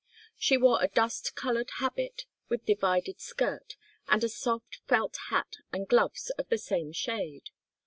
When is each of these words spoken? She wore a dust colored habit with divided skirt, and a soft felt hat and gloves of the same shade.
She 0.35 0.57
wore 0.57 0.81
a 0.81 0.87
dust 0.87 1.35
colored 1.35 1.69
habit 1.75 2.25
with 2.49 2.65
divided 2.65 3.21
skirt, 3.21 3.75
and 4.07 4.23
a 4.23 4.29
soft 4.29 4.79
felt 4.87 5.15
hat 5.29 5.57
and 5.71 5.87
gloves 5.87 6.31
of 6.39 6.49
the 6.49 6.57
same 6.57 6.91
shade. 6.91 7.51